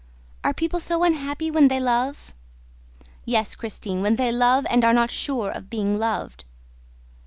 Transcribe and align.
Are 0.43 0.51
people 0.51 0.79
so 0.79 1.03
unhappy 1.03 1.51
when 1.51 1.67
they 1.67 1.79
love?" 1.79 2.33
"Yes, 3.23 3.53
Christine, 3.53 4.01
when 4.01 4.15
they 4.15 4.31
love 4.31 4.65
and 4.67 4.83
are 4.83 4.93
not 4.95 5.11
sure 5.11 5.51
of 5.51 5.69
being 5.69 5.99
loved." 5.99 6.43